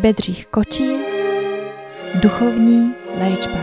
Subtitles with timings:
[0.00, 0.98] Bedřich Kočír
[2.22, 3.58] Duchovní léčba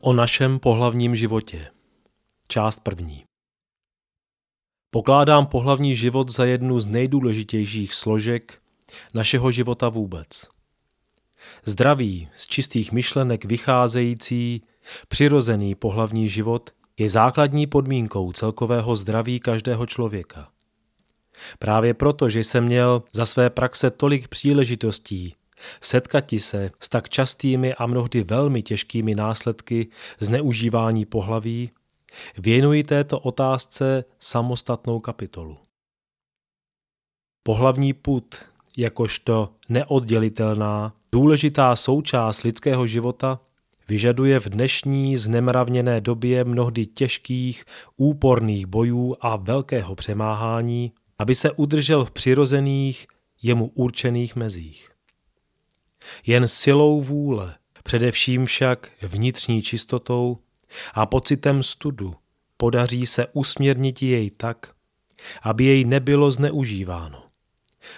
[0.00, 1.70] O našem pohlavním životě.
[2.48, 3.27] Část první.
[4.90, 8.58] Pokládám pohlavní život za jednu z nejdůležitějších složek
[9.14, 10.48] našeho života vůbec.
[11.64, 14.62] Zdravý, z čistých myšlenek vycházející,
[15.08, 20.48] přirozený pohlavní život je základní podmínkou celkového zdraví každého člověka.
[21.58, 25.34] Právě proto, že jsem měl za své praxe tolik příležitostí
[25.80, 29.88] Setkati se s tak častými a mnohdy velmi těžkými následky
[30.20, 31.70] zneužívání pohlaví,
[32.38, 35.58] věnuji této otázce samostatnou kapitolu.
[37.42, 38.34] Pohlavní put,
[38.76, 43.40] jakožto neoddělitelná, důležitá součást lidského života,
[43.88, 47.64] vyžaduje v dnešní znemravněné době mnohdy těžkých,
[47.96, 53.06] úporných bojů a velkého přemáhání, aby se udržel v přirozených,
[53.42, 54.90] jemu určených mezích.
[56.26, 60.38] Jen silou vůle, především však vnitřní čistotou
[60.94, 62.14] a pocitem studu
[62.56, 64.74] podaří se usměrnit jej tak,
[65.42, 67.22] aby jej nebylo zneužíváno.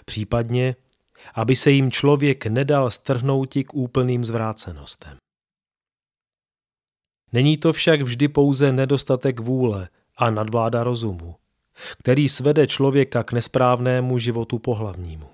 [0.04, 0.76] Případně,
[1.34, 5.16] aby se jim člověk nedal strhnout k úplným zvrácenostem.
[7.32, 11.36] Není to však vždy pouze nedostatek vůle a nadvláda rozumu,
[11.98, 15.30] který svede člověka k nesprávnému životu pohlavnímu.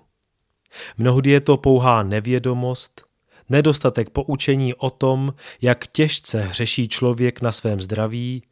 [0.97, 3.06] Mnohdy je to pouhá nevědomost,
[3.49, 8.43] nedostatek poučení o tom, jak těžce hřeší člověk na svém zdraví,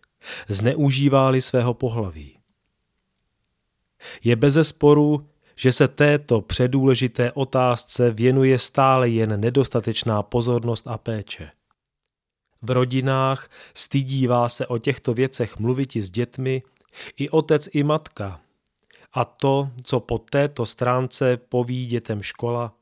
[0.49, 2.39] zneužívá svého pohlaví.
[4.25, 11.51] Je bezesporu, že se této předůležité otázce věnuje stále jen nedostatečná pozornost a péče.
[12.63, 16.63] V rodinách stydívá se o těchto věcech mluviti s dětmi
[17.17, 18.41] i otec i matka,
[19.13, 22.73] a to, co po této stránce poví dětem škola,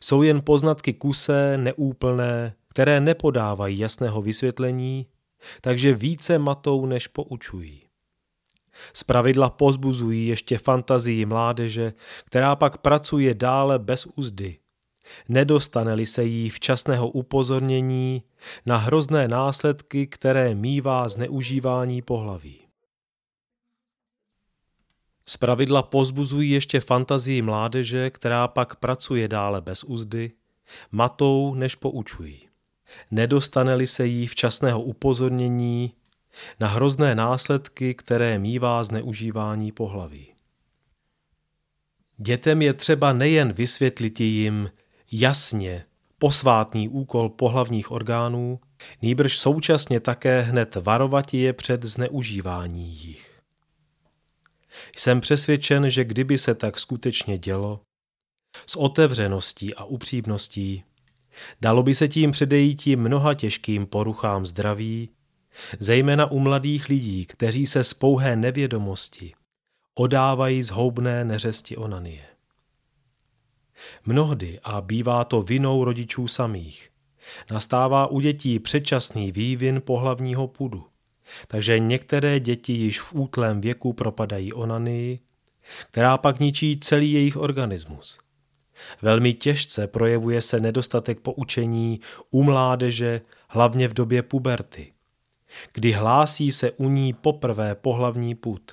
[0.00, 5.06] jsou jen poznatky kusé, neúplné, které nepodávají jasného vysvětlení,
[5.60, 7.82] takže více matou, než poučují.
[8.92, 11.92] Zpravidla pozbuzují ještě fantazii mládeže,
[12.24, 14.56] která pak pracuje dále bez úzdy.
[15.28, 18.22] Nedostane-li se jí včasného upozornění
[18.66, 22.69] na hrozné následky, které mívá zneužívání pohlaví.
[25.30, 30.32] Zpravidla pozbuzují ještě fantazii mládeže, která pak pracuje dále bez úzdy,
[30.92, 32.48] matou než poučují.
[33.10, 35.92] Nedostane-li se jí včasného upozornění
[36.60, 40.34] na hrozné následky, které mívá zneužívání pohlaví.
[42.16, 44.70] Dětem je třeba nejen vysvětlit jim
[45.12, 45.84] jasně
[46.18, 48.60] posvátný úkol pohlavních orgánů,
[49.02, 53.29] nýbrž současně také hned varovat je před zneužívání jich.
[54.96, 57.80] Jsem přesvědčen, že kdyby se tak skutečně dělo,
[58.66, 60.84] s otevřeností a upřímností,
[61.60, 65.10] dalo by se tím předejít mnoha těžkým poruchám zdraví,
[65.78, 69.34] zejména u mladých lidí, kteří se z pouhé nevědomosti
[69.94, 72.24] odávají zhoubné neřesti onanie.
[74.06, 76.90] Mnohdy, a bývá to vinou rodičů samých,
[77.50, 80.89] nastává u dětí předčasný vývin pohlavního pudu.
[81.46, 85.18] Takže některé děti již v útlém věku propadají onanii,
[85.90, 88.18] která pak ničí celý jejich organismus.
[89.02, 94.92] Velmi těžce projevuje se nedostatek poučení u mládeže, hlavně v době puberty,
[95.72, 98.70] kdy hlásí se u ní poprvé pohlavní put.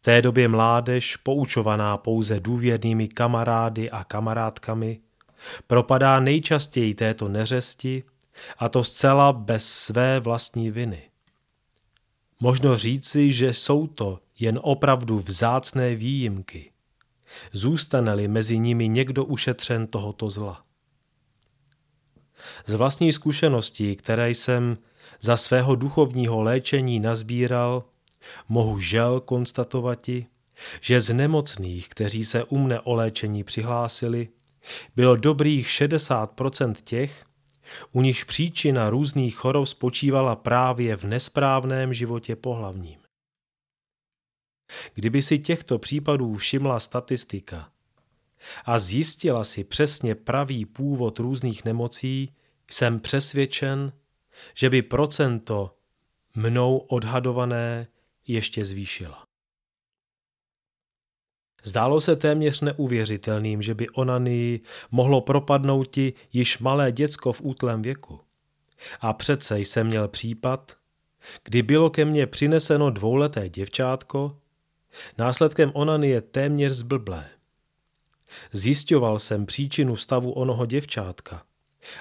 [0.00, 5.00] V té době mládež, poučovaná pouze důvěrnými kamarády a kamarádkami,
[5.66, 8.02] propadá nejčastěji této neřesti
[8.58, 11.02] a to zcela bez své vlastní viny.
[12.40, 16.70] Možno říci, že jsou to jen opravdu vzácné výjimky.
[17.52, 20.64] Zůstane-li mezi nimi někdo ušetřen tohoto zla.
[22.66, 24.78] Z vlastní zkušeností, které jsem
[25.20, 27.84] za svého duchovního léčení nazbíral,
[28.48, 30.26] mohu žel konstatovati,
[30.80, 34.28] že z nemocných, kteří se u mne o léčení přihlásili,
[34.96, 37.24] bylo dobrých 60% těch,
[37.92, 43.00] u níž příčina různých chorob spočívala právě v nesprávném životě pohlavním.
[44.94, 47.70] Kdyby si těchto případů všimla statistika
[48.64, 52.34] a zjistila si přesně pravý původ různých nemocí,
[52.70, 53.92] jsem přesvědčen,
[54.54, 55.76] že by procento
[56.34, 57.86] mnou odhadované
[58.26, 59.26] ještě zvýšila.
[61.64, 67.82] Zdálo se téměř neuvěřitelným, že by onanii mohlo propadnout ti již malé děcko v útlém
[67.82, 68.20] věku.
[69.00, 70.76] A přece jsem měl případ,
[71.44, 74.36] kdy bylo ke mně přineseno dvouleté děvčátko,
[75.18, 77.24] následkem onanie téměř zblblé.
[78.52, 81.42] Zjišťoval jsem příčinu stavu onoho děvčátka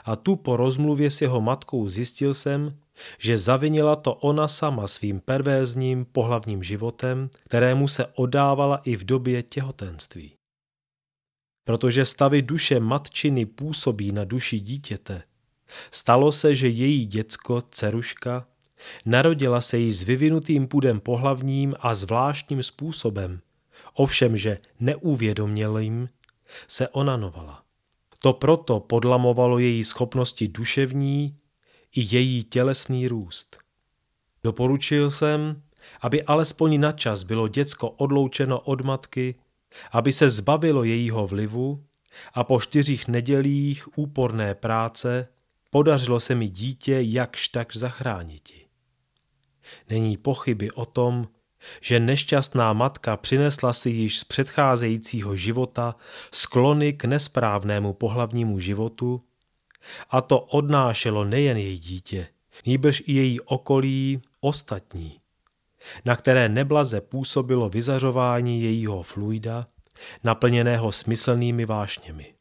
[0.06, 2.78] a tu po rozmluvě s jeho matkou zjistil jsem,
[3.18, 9.44] že zavinila to ona sama svým perverzním pohlavním životem, kterému se odávala i v době
[9.44, 10.34] těhotenství.
[11.64, 15.24] Protože stavy duše matčiny působí na duši dítěte,
[15.92, 18.48] stalo se, že její děcko, ceruška,
[19.06, 23.42] narodila se jí s vyvinutým půdem pohlavním a zvláštním způsobem,
[23.94, 26.10] ovšem, že neuvědomělým
[26.68, 27.64] se onanovala.
[28.20, 31.38] To proto podlamovalo její schopnosti duševní
[31.96, 33.58] i její tělesný růst.
[34.44, 35.62] Doporučil jsem,
[36.02, 39.36] aby alespoň na čas bylo děcko odloučeno od matky,
[39.92, 41.84] aby se zbavilo jejího vlivu
[42.34, 45.28] a po čtyřích nedělích úporné práce
[45.70, 48.66] podařilo se mi dítě jakž tak zachrániti.
[49.90, 51.28] Není pochyby o tom,
[51.82, 55.96] že nešťastná matka přinesla si již z předcházejícího života
[56.34, 59.22] sklony k nesprávnému pohlavnímu životu
[60.10, 62.28] a to odnášelo nejen její dítě,
[62.66, 65.20] nýbrž i její okolí ostatní,
[66.06, 69.68] na které neblaze působilo vyzařování jejího fluida,
[70.24, 72.34] naplněného smyslnými vášněmi.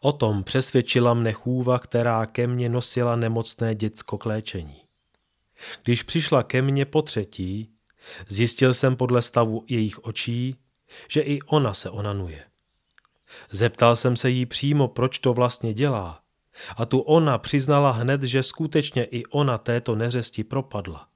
[0.00, 4.82] O tom přesvědčila mne chůva, která ke mně nosila nemocné děcko k léčení.
[5.84, 7.72] Když přišla ke mně po třetí,
[8.28, 10.56] zjistil jsem podle stavu jejich očí,
[11.08, 12.47] že i ona se onanuje.
[13.50, 16.20] Zeptal jsem se jí přímo, proč to vlastně dělá.
[16.76, 21.08] A tu ona přiznala hned, že skutečně i ona této neřesti propadla.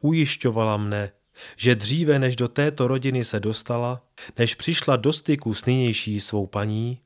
[0.00, 1.12] Ujišťovala mne,
[1.56, 4.02] že dříve než do této rodiny se dostala,
[4.38, 7.00] než přišla do styku s nynější svou paní,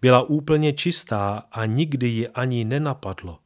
[0.00, 3.38] byla úplně čistá a nikdy ji ani nenapadlo,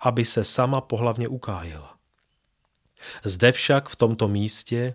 [0.00, 1.96] aby se sama pohlavně ukájela.
[3.24, 4.94] Zde však v tomto místě,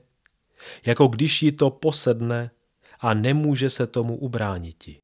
[0.86, 2.52] jako když ji to posedne,
[3.02, 5.02] a nemůže se tomu ubrániti.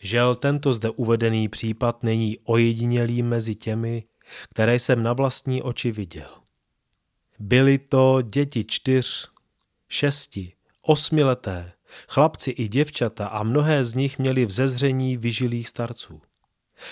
[0.00, 4.04] Žel tento zde uvedený případ není ojedinělý mezi těmi,
[4.50, 6.30] které jsem na vlastní oči viděl.
[7.38, 9.30] Byly to děti čtyř,
[9.88, 10.52] šesti,
[10.82, 11.72] osmileté,
[12.08, 16.22] chlapci i děvčata a mnohé z nich měli vzezření vyžilých starců.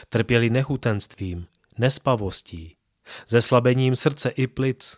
[0.08, 1.46] Trpěli nechutenstvím,
[1.78, 2.76] nespavostí,
[3.28, 4.96] zeslabením srdce i plic,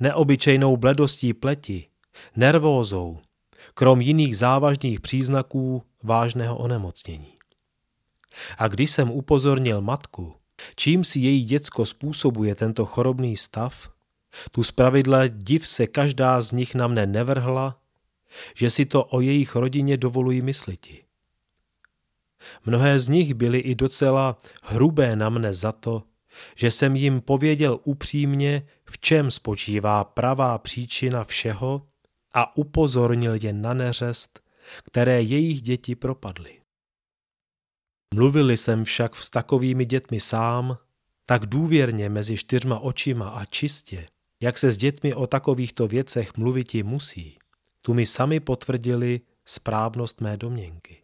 [0.00, 1.88] neobyčejnou bledostí pleti,
[2.36, 3.20] nervózou,
[3.74, 7.32] krom jiných závažných příznaků vážného onemocnění.
[8.58, 10.34] A když jsem upozornil matku,
[10.76, 13.90] čím si její děcko způsobuje tento chorobný stav,
[14.50, 17.76] tu zpravidle div se každá z nich na mne nevrhla,
[18.54, 21.04] že si to o jejich rodině dovolují mysliti.
[22.66, 26.02] Mnohé z nich byly i docela hrubé na mne za to,
[26.54, 31.86] že jsem jim pověděl upřímně, v čem spočívá pravá příčina všeho,
[32.34, 34.40] a upozornil je na neřest,
[34.84, 36.60] které jejich děti propadly.
[38.14, 40.78] Mluvili jsem však s takovými dětmi sám,
[41.26, 44.06] tak důvěrně mezi čtyřma očima a čistě,
[44.40, 47.38] jak se s dětmi o takovýchto věcech mluviti musí,
[47.82, 50.96] tu mi sami potvrdili správnost mé domněnky.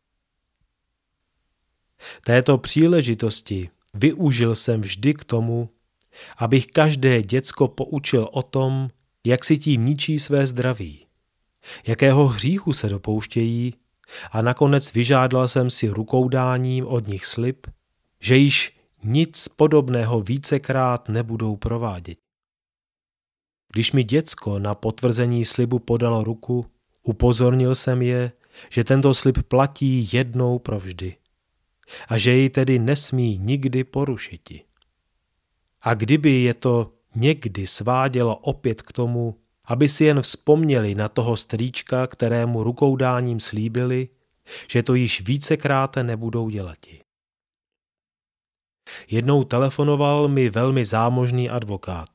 [2.24, 5.70] Této příležitosti využil jsem vždy k tomu,
[6.36, 8.90] abych každé děcko poučil o tom,
[9.24, 11.05] jak si tím ničí své zdraví
[11.86, 13.74] jakého hříchu se dopouštějí
[14.32, 17.66] a nakonec vyžádal jsem si rukoudáním od nich slib,
[18.20, 22.18] že již nic podobného vícekrát nebudou provádět.
[23.72, 26.66] Když mi děcko na potvrzení slibu podalo ruku,
[27.02, 28.32] upozornil jsem je,
[28.70, 31.16] že tento slib platí jednou provždy
[32.08, 34.64] a že jej tedy nesmí nikdy porušiti.
[35.80, 41.36] A kdyby je to někdy svádělo opět k tomu, aby si jen vzpomněli na toho
[41.36, 44.08] strýčka, kterému rukoudáním slíbili,
[44.70, 47.00] že to již vícekrát nebudou dělati.
[49.08, 52.08] Jednou telefonoval mi velmi zámožný advokát,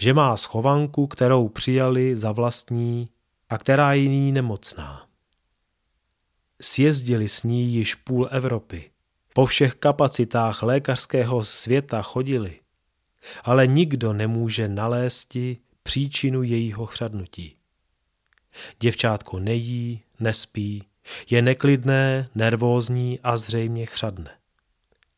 [0.00, 3.08] že má schovanku, kterou přijali za vlastní
[3.48, 5.06] a která je jiný nemocná.
[6.60, 8.90] Sjezdili s ní již půl Evropy.
[9.34, 12.60] Po všech kapacitách lékařského světa chodili,
[13.44, 17.56] ale nikdo nemůže nalézti příčinu jejího chřadnutí.
[18.80, 20.84] Děvčátko nejí, nespí,
[21.30, 24.30] je neklidné, nervózní a zřejmě chřadne.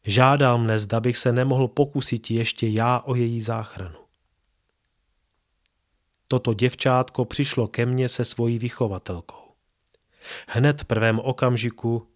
[0.04, 3.96] Žádal mne, zda bych se nemohl pokusit ještě já o její záchranu.
[6.28, 9.42] toto děvčátko přišlo ke mně se svojí vychovatelkou.
[10.48, 12.08] Hned v prvém okamžiku,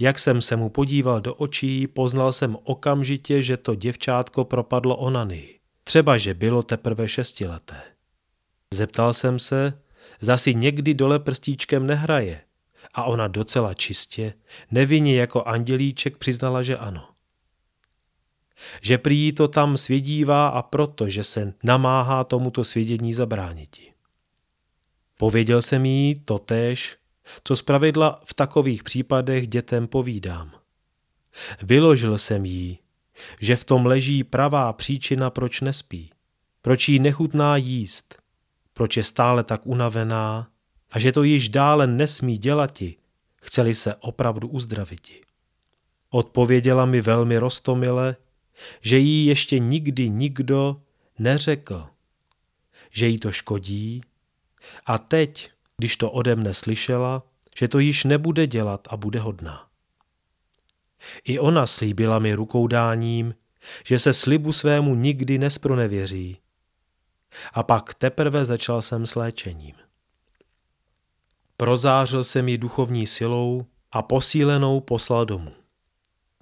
[0.00, 5.58] jak jsem se mu podíval do očí, poznal jsem okamžitě, že to děvčátko propadlo onany.
[5.84, 7.91] Třeba, že bylo teprve šestileté.
[8.72, 9.82] Zeptal jsem se,
[10.20, 12.40] zda si někdy dole prstíčkem nehraje.
[12.94, 14.34] A ona docela čistě,
[14.70, 17.08] nevinně jako andělíček přiznala, že ano.
[18.80, 23.92] Že prý to tam svědívá a proto, že se namáhá tomuto svědění zabrániti.
[25.18, 26.96] Pověděl jsem jí totéž,
[27.44, 30.52] co zpravidla v takových případech dětem povídám.
[31.62, 32.78] Vyložil jsem jí,
[33.40, 36.10] že v tom leží pravá příčina, proč nespí,
[36.62, 38.21] proč jí nechutná jíst,
[38.82, 40.50] proč je stále tak unavená
[40.90, 42.96] a že to již dále nesmí dělati,
[43.36, 45.22] chceli se opravdu uzdraviti.
[46.10, 48.16] Odpověděla mi velmi rostomile,
[48.80, 50.82] že jí ještě nikdy nikdo
[51.18, 51.86] neřekl,
[52.90, 54.02] že jí to škodí
[54.86, 57.22] a teď, když to ode mne slyšela,
[57.56, 59.66] že to již nebude dělat a bude hodná.
[61.24, 63.34] I ona slíbila mi rukou dáním,
[63.86, 66.42] že se slibu svému nikdy nespronevěří.
[67.52, 69.74] A pak teprve začal jsem s léčením.
[71.56, 75.52] Prozářil jsem ji duchovní silou a posílenou poslal domů.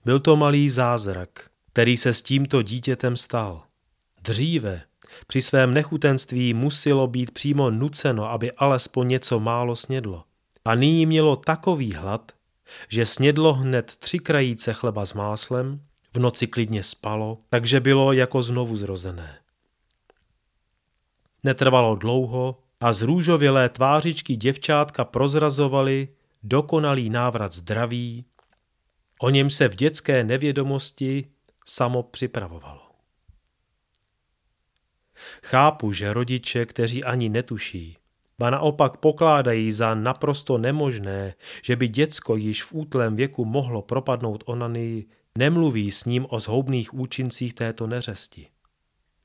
[0.05, 3.63] Byl to malý zázrak, který se s tímto dítětem stal.
[4.23, 4.83] Dříve,
[5.27, 10.25] při svém nechutenství muselo být přímo nuceno, aby alespoň něco málo snědlo.
[10.65, 12.33] A nyní mělo takový hlad,
[12.89, 15.81] že snědlo hned tři krajíce chleba s máslem,
[16.15, 19.40] v noci klidně spalo, takže bylo jako znovu zrozené.
[21.45, 26.09] Netrvalo dlouho a z růžovělé tvářičky děvčátka prozrazovali
[26.43, 28.25] dokonalý návrat zdraví,
[29.21, 31.25] o něm se v dětské nevědomosti
[31.67, 32.81] samo připravovalo.
[35.43, 37.97] Chápu, že rodiče, kteří ani netuší,
[38.39, 44.45] ba naopak pokládají za naprosto nemožné, že by děcko již v útlém věku mohlo propadnout
[44.47, 48.49] onanii, nemluví s ním o zhoubných účincích této neřesti.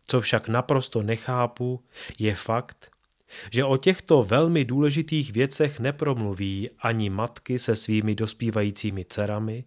[0.08, 1.84] Co však naprosto nechápu,
[2.20, 2.92] je fakt,
[3.52, 9.64] že o těchto velmi důležitých věcech nepromluví ani matky se svými dospívajícími dcerami,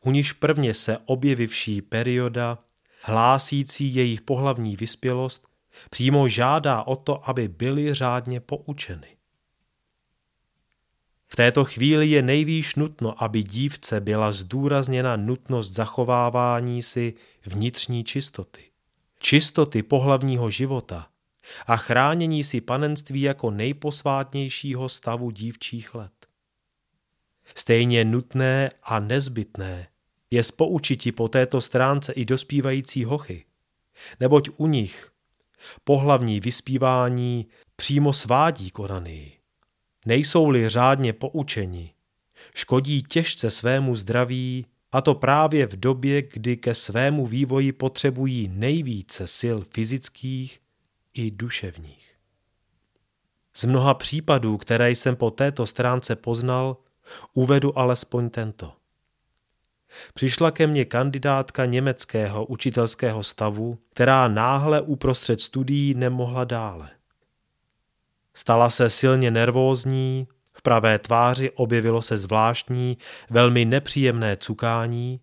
[0.00, 2.58] u níž prvně se objevivší perioda,
[3.02, 5.48] hlásící jejich pohlavní vyspělost,
[5.90, 9.16] přímo žádá o to, aby byly řádně poučeny.
[11.28, 17.14] V této chvíli je nejvýš nutno, aby dívce byla zdůrazněna nutnost zachovávání si
[17.46, 18.75] vnitřní čistoty.
[19.18, 21.08] Čistoty pohlavního života
[21.66, 26.12] a chránění si panenství jako nejposvátnějšího stavu dívčích let.
[27.54, 29.88] Stejně nutné a nezbytné
[30.30, 33.44] je spoučiti po této stránce i dospívající hochy,
[34.20, 35.12] neboť u nich
[35.84, 37.46] pohlavní vyspívání
[37.76, 39.32] přímo svádí korany.
[40.06, 41.92] Nejsou-li řádně poučeni,
[42.54, 49.26] škodí těžce svému zdraví a to právě v době, kdy ke svému vývoji potřebují nejvíce
[49.38, 50.60] sil fyzických
[51.14, 52.14] i duševních.
[53.54, 56.76] Z mnoha případů, které jsem po této stránce poznal,
[57.34, 58.72] uvedu alespoň tento.
[60.14, 66.90] Přišla ke mně kandidátka německého učitelského stavu, která náhle uprostřed studií nemohla dále.
[68.34, 72.98] Stala se silně nervózní, v pravé tváři objevilo se zvláštní,
[73.30, 75.20] velmi nepříjemné cukání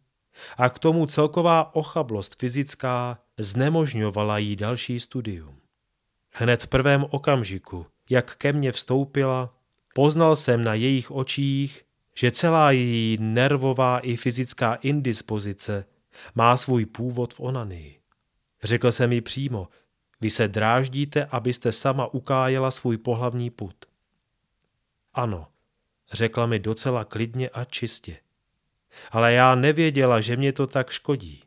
[0.57, 5.55] a k tomu celková ochablost fyzická znemožňovala jí další studium.
[6.33, 9.53] Hned v prvém okamžiku, jak ke mně vstoupila,
[9.95, 11.85] poznal jsem na jejich očích,
[12.15, 15.85] že celá její nervová i fyzická indispozice
[16.35, 17.99] má svůj původ v onanii.
[18.63, 19.67] Řekl jsem jí přímo,
[20.21, 23.92] vy se dráždíte, abyste sama ukájela svůj pohlavní put.
[25.13, 25.47] Ano,
[26.11, 28.17] řekla mi docela klidně a čistě.
[29.11, 31.43] Ale já nevěděla, že mě to tak škodí.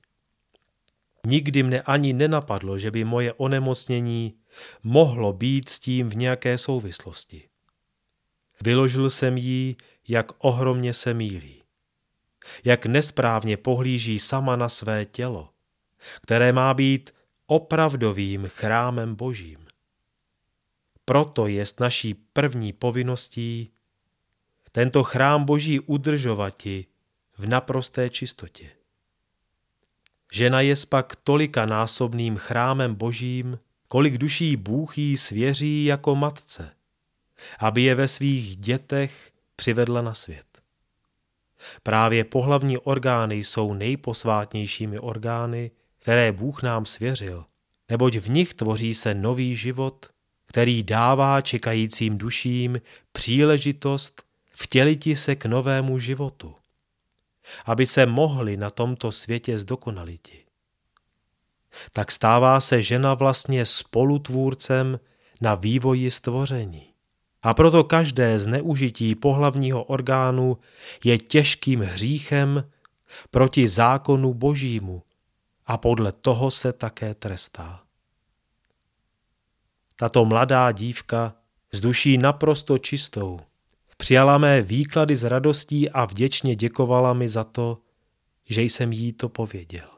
[1.27, 4.35] Nikdy mne ani nenapadlo, že by moje onemocnění
[4.83, 7.49] mohlo být s tím v nějaké souvislosti.
[8.61, 9.77] Vyložil jsem jí,
[10.09, 11.63] jak ohromně se mílí.
[12.65, 15.51] Jak nesprávně pohlíží sama na své tělo,
[16.23, 17.15] které má být
[17.47, 19.66] opravdovým chrámem božím.
[21.09, 23.71] Proto je naší první povinností
[24.73, 26.87] tento chrám boží udržovati
[27.39, 28.71] v naprosté čistotě.
[30.33, 33.59] Žena je pak tolika násobným chrámem božím,
[33.89, 36.71] kolik duší Bůh jí svěří jako matce,
[37.59, 40.47] aby je ve svých dětech přivedla na svět.
[41.83, 47.45] Právě pohlavní orgány jsou nejposvátnějšími orgány, které Bůh nám svěřil,
[47.89, 50.07] neboť v nich tvoří se nový život,
[50.57, 52.81] který dává čekajícím duším
[53.13, 56.55] příležitost vtěliti se k novému životu,
[57.65, 60.45] aby se mohli na tomto světě zdokonaliti.
[61.93, 65.01] Tak stává se žena vlastně spolutvůrcem
[65.41, 66.87] na vývoji stvoření.
[67.43, 70.59] A proto každé zneužití pohlavního orgánu
[71.05, 72.71] je těžkým hříchem
[73.31, 75.03] proti zákonu božímu
[75.67, 77.86] a podle toho se také trestá.
[79.97, 81.35] Tato mladá dívka
[81.73, 83.41] s duší naprosto čistou
[83.97, 87.79] přijala mé výklady s radostí a vděčně děkovala mi za to,
[88.49, 89.89] že jsem jí to pověděl.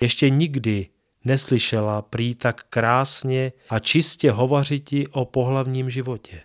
[0.00, 0.88] Ještě nikdy
[1.24, 6.42] neslyšela prý tak krásně a čistě hovořiti o pohlavním životě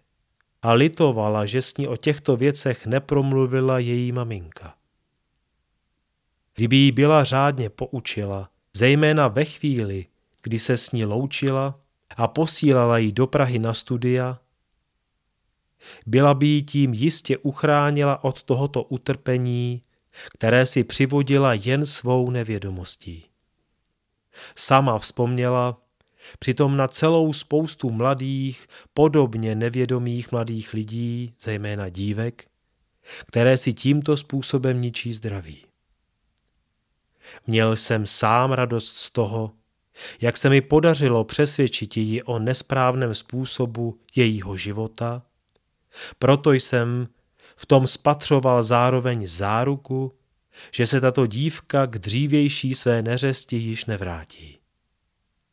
[0.61, 4.75] a litovala, že s ní o těchto věcech nepromluvila její maminka.
[6.55, 10.05] Kdyby jí byla řádně poučila, zejména ve chvíli,
[10.45, 11.79] kdy se s ní loučila
[12.17, 14.39] a posílala ji do Prahy na studia,
[16.05, 19.81] byla by jí tím jistě uchránila od tohoto utrpení,
[20.33, 23.25] které si přivodila jen svou nevědomostí.
[24.55, 25.81] Sama vzpomněla
[26.39, 32.47] přitom na celou spoustu mladých, podobně nevědomých mladých lidí, zejména dívek,
[33.27, 35.65] které si tímto způsobem ničí zdraví.
[37.47, 39.51] Měl jsem sám radost z toho,
[40.21, 45.21] jak se mi podařilo přesvědčit ji o nesprávném způsobu jejího života,
[46.19, 47.07] proto jsem
[47.55, 50.13] v tom spatřoval zároveň záruku,
[50.71, 54.57] že se tato dívka k dřívější své neřesti již nevrátí.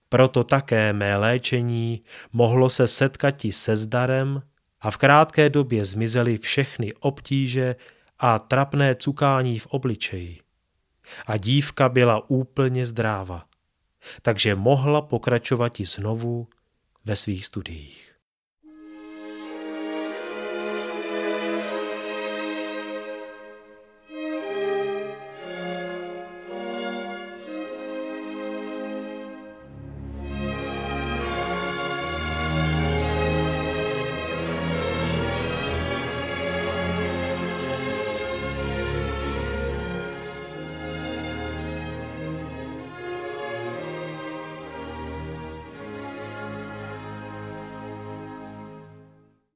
[0.08, 4.42] Proto také mé léčení mohlo se setkati se zdarem
[4.80, 7.76] a v krátké době zmizely všechny obtíže
[8.18, 10.38] a trapné cukání v obličeji.
[11.26, 13.44] A dívka byla úplně zdráva,
[14.22, 16.48] takže mohla pokračovat i znovu
[17.04, 18.11] ve svých studiích.